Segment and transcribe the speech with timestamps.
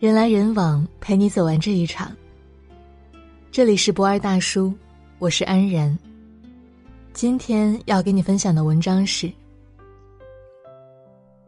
[0.00, 2.10] 人来人往，陪你走完这一场。
[3.52, 4.72] 这里是不二大叔，
[5.18, 5.94] 我是安然。
[7.12, 9.30] 今天要给你分享的文章是：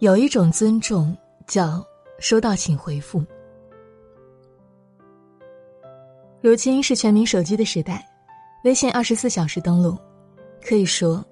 [0.00, 1.86] 有一种尊重叫
[2.18, 3.24] 收到请回复。
[6.40, 8.04] 如今是全民手机的时代，
[8.64, 9.96] 微信二十四小时登录，
[10.60, 11.24] 可以说，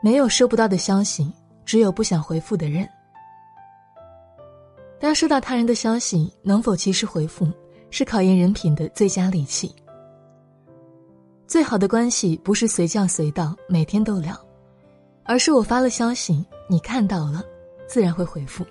[0.00, 1.32] 没有收不到的消息，
[1.64, 2.88] 只有不想回复的人。
[5.00, 7.50] 当收到他人的消息，能否及时回复，
[7.90, 9.74] 是考验人品的最佳利器。
[11.46, 14.38] 最好的关系不是随叫随到，每天都聊，
[15.24, 17.42] 而是我发了消息，你看到了，
[17.88, 18.62] 自然会回复。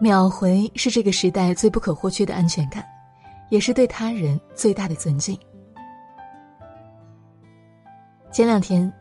[0.00, 2.84] 秒回是这个时代最不可或缺的安全感，
[3.48, 5.38] 也是对他人最大的尊敬。
[8.32, 8.92] 前两天，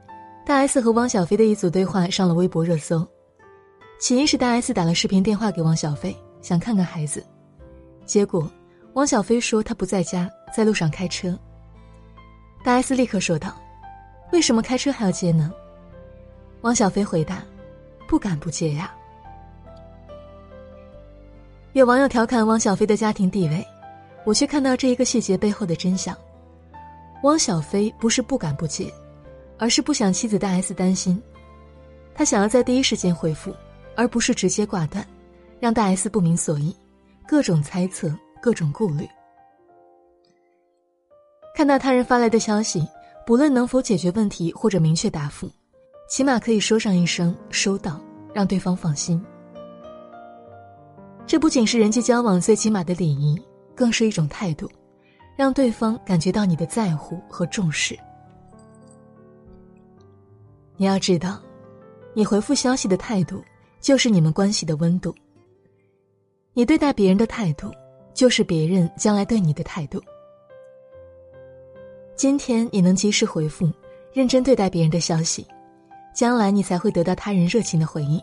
[0.46, 3.06] 大 S 和汪小菲的一组对话上了微博热搜。
[3.98, 7.26] 起因是大 S 打了视频电话给汪小菲，想看看孩子，
[8.06, 8.50] 结果
[8.94, 11.38] 汪小菲说他不在家，在路上开车。
[12.64, 13.56] 大 S 立刻说道
[14.32, 15.52] ：“为什么开车还要接呢？”
[16.62, 17.44] 汪小菲回答
[18.08, 18.94] ：“不敢不接呀。”
[21.74, 23.66] 有网友调侃汪小菲的家庭地位，
[24.24, 26.16] 我却看到这一个细节背后的真相：
[27.24, 28.92] 汪小菲不是不敢不接，
[29.58, 31.22] 而是不想妻子大 S 担心，
[32.14, 33.56] 他想要在第一时间回复。
[33.96, 35.06] 而不是直接挂断，
[35.60, 36.76] 让大 S 不明所以，
[37.28, 39.08] 各种猜测，各种顾虑。
[41.56, 42.86] 看到他人发来的消息，
[43.26, 45.50] 不论能否解决问题或者明确答复，
[46.10, 48.00] 起码可以说上一声“收到”，
[48.34, 49.24] 让对方放心。
[51.26, 53.42] 这不仅是人际交往最起码的礼仪，
[53.74, 54.70] 更是一种态度，
[55.36, 57.98] 让对方感觉到你的在乎和重视。
[60.78, 61.42] 你要知道，
[62.14, 63.42] 你回复消息的态度。
[63.86, 65.14] 就是你们关系的温度。
[66.54, 67.72] 你对待别人的态度，
[68.16, 70.02] 就是别人将来对你的态度。
[72.16, 73.72] 今天你能及时回复、
[74.12, 75.46] 认真对待别人的消息，
[76.16, 78.20] 将来你才会得到他人热情的回应。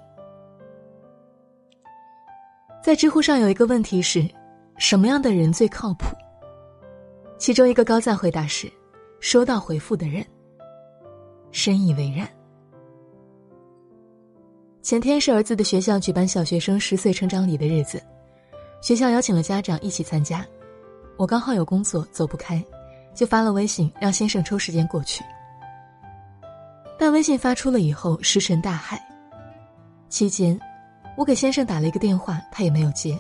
[2.83, 4.29] 在知乎上有一个问题是：
[4.79, 6.07] 什么样的人最靠谱？
[7.39, 8.69] 其中一个高赞回答是：
[9.21, 10.27] 收到回复的人。
[11.53, 12.29] 深以为然。
[14.83, 18.03] 前天是儿子的学校举办小学生十岁成长礼的日子，
[18.81, 20.45] 学校邀请了家长一起参加，
[21.17, 22.63] 我刚好有工作走不开，
[23.15, 25.23] 就发了微信让先生抽时间过去。
[26.99, 29.01] 但微信发出了以后石沉大海。
[30.09, 30.59] 期间，
[31.17, 33.17] 我给先生打了一个电话，他也没有接。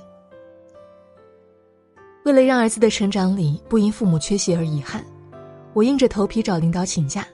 [2.24, 5.04] 为了让儿子的成长礼不因父母缺席而遗憾，
[5.74, 7.24] 我硬着头皮找领导请假，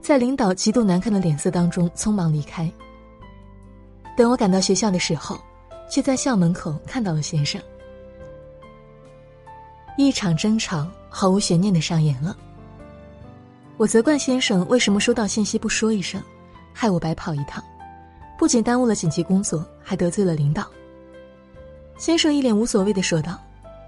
[0.00, 2.70] 在领导极度难看的脸色当中匆忙离开。
[4.18, 5.38] 等我赶到学校的时候，
[5.88, 7.62] 却在校门口看到了先生。
[9.96, 12.36] 一场争吵毫无悬念的上演了。
[13.76, 16.20] 我责怪先生为什么收到信息不说一声，
[16.72, 17.62] 害我白跑一趟，
[18.36, 20.66] 不仅耽误了紧急工作，还得罪了领导。
[21.96, 23.40] 先生一脸无所谓的说道：“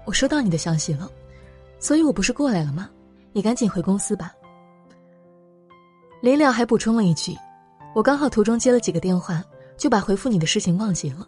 [0.07, 1.09] 我收到你的消息了，
[1.77, 2.89] 所以我不是过来了吗？
[3.33, 4.31] 你赶紧回公司吧。”
[6.23, 7.35] 临了还补充了一句
[7.93, 9.43] ：“我刚好途中接了几个电话。”
[9.81, 11.27] 就把回复你的事情忘记了。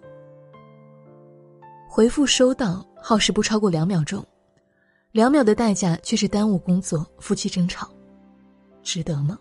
[1.89, 4.23] 回复收到耗时不超过两秒钟，
[5.11, 7.89] 两秒的代价却是耽误工作、夫妻争吵，
[8.83, 9.39] 值得吗？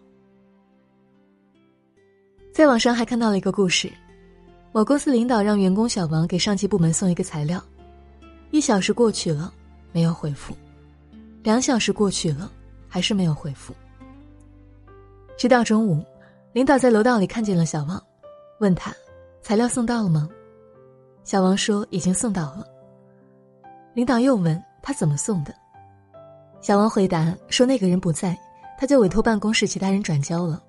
[2.55, 3.93] 在网上还看到了一个故事：
[4.73, 7.63] 某公司领导让员工小王给上级部门送一个材料，
[8.51, 9.53] 一小时过去了，
[9.93, 10.55] 没有回复；
[11.43, 12.51] 两小时过去了，
[12.89, 13.75] 还是没有回复。
[15.37, 16.03] 直到中午，
[16.55, 18.03] 领导在楼道里看见了小王，
[18.63, 18.95] 问他。
[19.43, 20.29] 材料送到了吗？
[21.25, 22.65] 小王说已经送到了。
[23.93, 25.53] 领导又问他怎么送的，
[26.61, 28.39] 小王回答说那个人不在，
[28.79, 30.63] 他就委托办公室其他人转交了。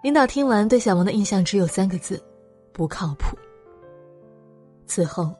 [0.00, 2.22] 领导听完对小王的印象只有三个字：
[2.72, 3.36] 不靠谱。
[4.86, 5.34] 此后，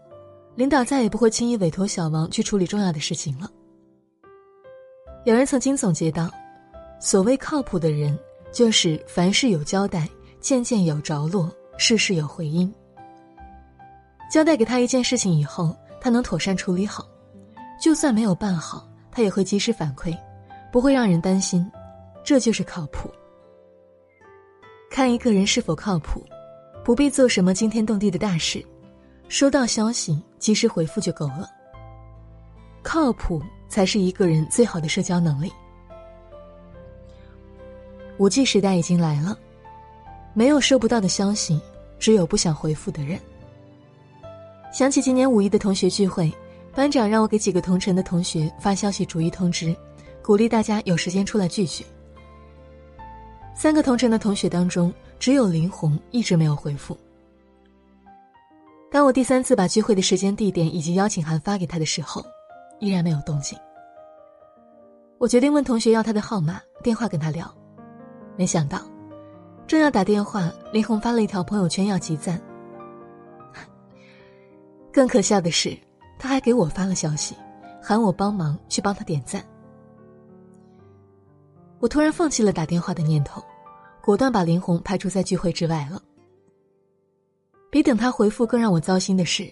[0.56, 3.48] 领导再也不会轻易委托小王去处理重要的事情了。
[5.24, 6.28] 有人曾经总结到，
[7.00, 8.18] 所谓靠谱的人，
[8.52, 10.08] 就是凡事有交代，
[10.40, 11.50] 件件有着落。
[11.82, 12.70] 事事有回音。
[14.30, 17.08] 交代给他一件事情以后，他能妥善处理好，
[17.80, 20.14] 就算没有办好，他也会及时反馈，
[20.70, 21.66] 不会让人担心，
[22.22, 23.10] 这就是靠谱。
[24.90, 26.22] 看一个人是否靠谱，
[26.84, 28.62] 不必做什么惊天动地的大事，
[29.30, 31.48] 收到消息及时回复就够了。
[32.82, 35.50] 靠谱才是一个人最好的社交能力。
[38.18, 39.38] 五 G 时代已经来了。
[40.32, 41.60] 没有收不到的消息，
[41.98, 43.18] 只有不想回复的人。
[44.72, 46.32] 想起今年五一的同学聚会，
[46.74, 49.74] 班长让我给几个同城的同学发消息逐一通知，
[50.22, 51.84] 鼓励大家有时间出来聚聚。
[53.54, 56.96] 三个同城的同学当中，只有林红一直没有回复。
[58.90, 62.24] 当我第三次把聚会的时间、地点以及邀请函发给他的时候，
[62.78, 63.58] 依然没有动静。
[65.18, 67.52] 我决定问同学要他的号码、电话跟他聊，
[68.36, 68.80] 没想到，
[69.70, 72.42] 正要打电话，林红发了一条朋友圈要集赞。
[74.92, 75.78] 更可笑的是，
[76.18, 77.36] 他还给我发了消息，
[77.80, 79.40] 喊我帮忙去帮他点赞。
[81.78, 83.40] 我突然放弃了打电话的念头，
[84.02, 86.02] 果断把林红排除在聚会之外了。
[87.70, 89.48] 比等他回复更让我糟心的是，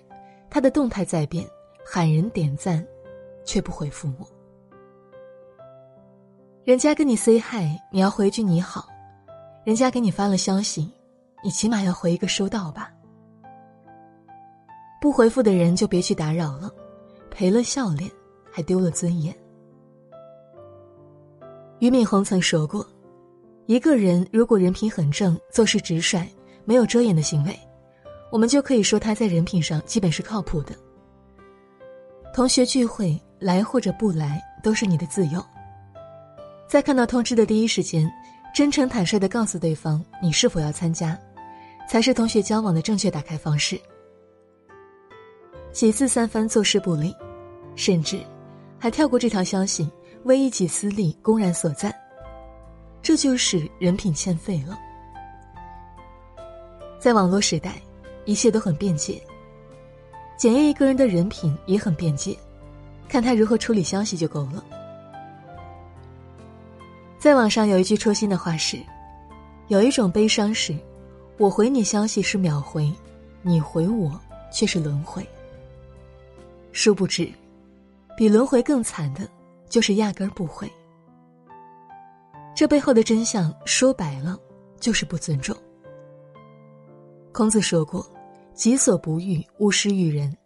[0.51, 1.49] 他的动态在变，
[1.87, 2.85] 喊人点赞，
[3.45, 4.27] 却不回复我。
[6.65, 8.83] 人家跟你 say hi，你要回句你好；
[9.69, 10.91] 人家给你发了消息，
[11.45, 12.91] 你起码要回一个收到吧。
[14.99, 16.73] 不回复的人就别去打扰了，
[17.31, 18.11] 赔了笑脸，
[18.51, 19.37] 还丢了尊严。
[21.81, 22.83] 俞敏洪曾说过
[23.69, 26.27] ：“一个人如果人品很正，做事直率，
[26.65, 27.55] 没有遮掩的行为。”
[28.33, 30.75] 我们就可以说他在人品上基本是靠谱的。
[32.33, 35.45] 同学聚会来或者不来都是你的自由。
[36.67, 38.11] 在看到通知的第一时间，
[38.55, 41.19] 真诚坦率的告诉对方你是否要参加，
[41.89, 43.81] 才是同学交往的正确打开方式。
[45.73, 47.15] 几次三番坐视不理，
[47.77, 48.21] 甚至
[48.79, 49.91] 还跳过这条消息，
[50.25, 51.95] 为一己私利公然所赞，
[53.03, 54.79] 这就是人品欠费了。
[56.99, 57.75] 在网络时代。
[58.25, 59.19] 一切都很便捷，
[60.37, 62.37] 检验一个人的人品也很便捷，
[63.09, 64.63] 看他如何处理消息就够了。
[67.19, 68.79] 在网上有一句戳心的话是：
[69.67, 70.77] 有一种悲伤是，
[71.37, 72.93] 我回你消息是秒回，
[73.43, 74.19] 你回我
[74.53, 75.27] 却是轮回。
[76.73, 77.29] 殊不知，
[78.17, 79.29] 比轮回更惨的，
[79.69, 80.71] 就是压根儿不回。
[82.55, 84.39] 这背后的真相说白了，
[84.79, 85.57] 就是不尊重。
[87.33, 88.07] 孔子说过。
[88.55, 90.37] 己所不欲，勿施于人。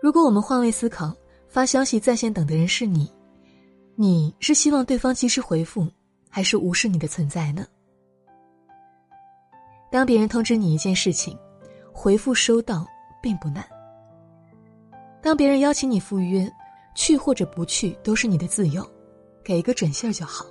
[0.00, 1.14] 如果我们换位思考，
[1.46, 3.12] 发消息在线等的人是你，
[3.94, 5.86] 你是希望对方及时回复，
[6.28, 7.66] 还是无视你的存在呢？
[9.90, 11.38] 当别人通知你一件事情，
[11.92, 12.86] 回复收到
[13.22, 13.64] 并不难。
[15.20, 16.50] 当别人邀请你赴约，
[16.94, 18.84] 去或者不去都是你的自由，
[19.44, 20.46] 给一个准信儿就好。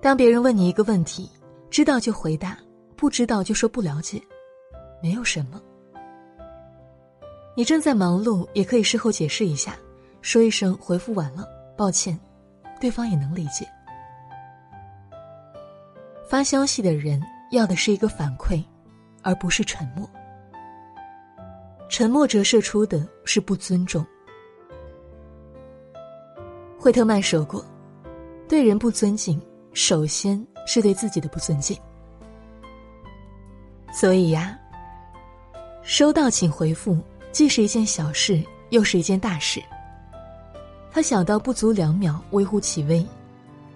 [0.00, 1.30] 当别人问你一个问题，
[1.68, 2.58] 知道就回答，
[2.96, 4.20] 不知道就说不了解。
[5.02, 5.60] 没有什么，
[7.54, 9.78] 你正在忙碌，也可以事后解释一下，
[10.22, 12.18] 说一声回复晚了，抱歉，
[12.80, 13.66] 对方也能理解。
[16.28, 17.20] 发消息的人
[17.50, 18.62] 要的是一个反馈，
[19.22, 20.08] 而不是沉默。
[21.88, 24.06] 沉默折射出的是不尊重。
[26.78, 27.64] 惠特曼说过
[28.48, 29.40] ：“对人不尊敬，
[29.72, 31.76] 首先是对自己的不尊敬。”
[33.92, 34.56] 所以呀。
[35.82, 36.96] 收到，请回复，
[37.32, 39.60] 既是一件小事，又是一件大事。
[40.92, 43.06] 它小到不足两秒，微乎其微，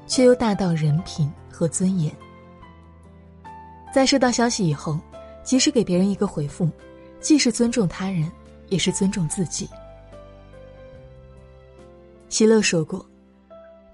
[0.07, 2.13] 却又大到人品和尊严。
[3.93, 4.99] 在收到消息以后，
[5.43, 6.69] 及时给别人一个回复，
[7.21, 8.31] 既是尊重他人，
[8.69, 9.69] 也是尊重自己。
[12.29, 13.05] 希勒说过：“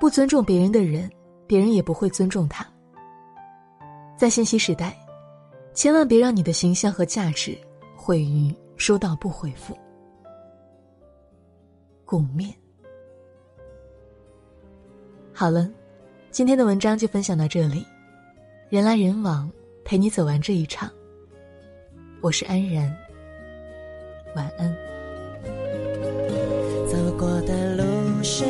[0.01, 1.11] 不尊重别人的人，
[1.47, 2.67] 别人也不会尊重他。”
[4.17, 4.97] 在信息时代，
[5.75, 7.57] 千万别让你的形象和价值。
[8.03, 9.77] 毁于收到不回复，
[12.07, 12.53] 鼓面。
[15.33, 15.71] 好了，
[16.31, 17.87] 今天的文章就分享到这里。
[18.69, 19.51] 人来人往，
[19.85, 20.91] 陪你走完这一场。
[22.21, 22.95] 我是安然，
[24.37, 24.71] 晚安。
[26.87, 28.45] 走过的路是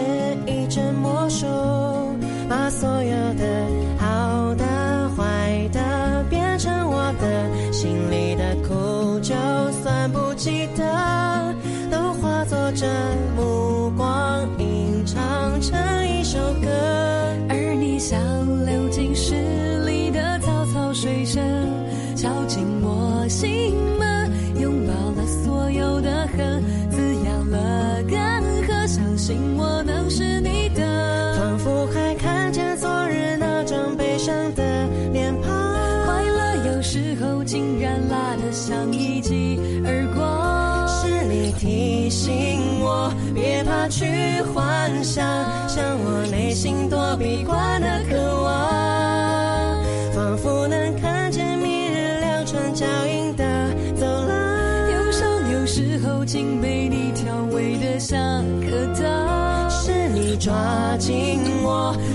[26.40, 31.36] 恨，滋养了干涸，相信我能是你的。
[31.38, 34.62] 仿佛还看见昨日那张悲伤的
[35.12, 35.50] 脸庞，
[36.06, 40.88] 快乐有时候竟然辣得像一记耳光。
[40.88, 41.52] 是你。
[41.60, 44.06] 提醒我别怕去
[44.54, 45.26] 幻想，
[45.68, 48.69] 像我内心躲避惯的渴望，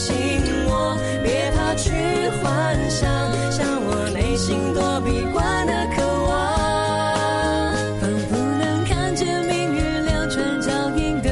[0.00, 0.16] 醒
[0.66, 1.90] 我，别怕去
[2.40, 3.06] 幻想，
[3.52, 11.28] 想我内心躲避惯的渴望，仿佛能看见命运两串脚印的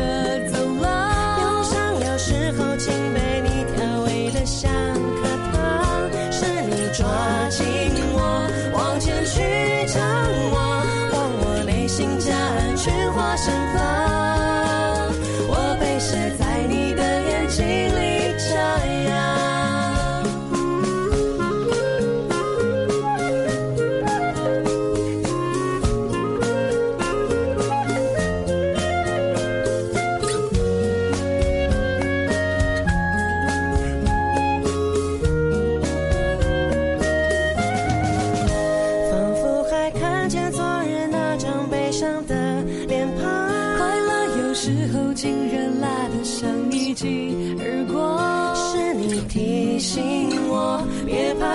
[0.51, 1.41] 走廊。
[1.41, 4.71] 忧伤有时候竟被你调味的像
[5.17, 7.09] 颗糖，是你抓
[7.49, 7.65] 紧
[8.13, 8.21] 我，
[8.75, 9.41] 往前去
[9.95, 9.97] 张
[10.53, 13.88] 望，望我内心夹岸，去化身份。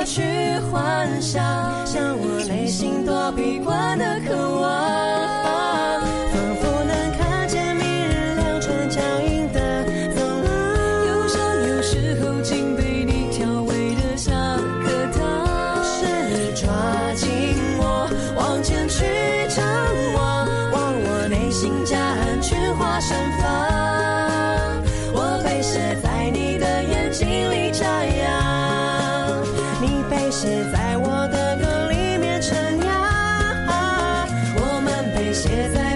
[0.06, 0.22] 去
[0.70, 1.42] 幻想
[1.86, 4.93] 像我内心躲避惯的渴望。
[35.54, 35.93] is I